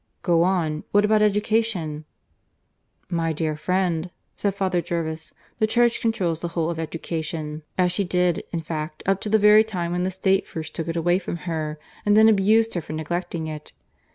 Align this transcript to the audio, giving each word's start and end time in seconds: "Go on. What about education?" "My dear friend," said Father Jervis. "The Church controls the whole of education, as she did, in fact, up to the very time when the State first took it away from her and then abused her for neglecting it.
"Go 0.23 0.41
on. 0.41 0.83
What 0.93 1.05
about 1.05 1.21
education?" 1.21 2.05
"My 3.07 3.33
dear 3.33 3.55
friend," 3.55 4.09
said 4.35 4.55
Father 4.55 4.81
Jervis. 4.81 5.31
"The 5.59 5.67
Church 5.67 6.01
controls 6.01 6.39
the 6.39 6.47
whole 6.47 6.71
of 6.71 6.79
education, 6.79 7.61
as 7.77 7.91
she 7.91 8.03
did, 8.03 8.43
in 8.51 8.61
fact, 8.61 9.03
up 9.05 9.21
to 9.21 9.29
the 9.29 9.37
very 9.37 9.63
time 9.63 9.91
when 9.91 10.03
the 10.03 10.09
State 10.09 10.47
first 10.47 10.73
took 10.73 10.87
it 10.87 10.95
away 10.95 11.19
from 11.19 11.35
her 11.45 11.77
and 12.03 12.17
then 12.17 12.29
abused 12.29 12.73
her 12.73 12.81
for 12.81 12.93
neglecting 12.93 13.45
it. 13.45 13.73